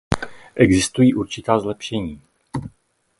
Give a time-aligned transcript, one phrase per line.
[0.55, 2.21] Existují určitá zlepšení.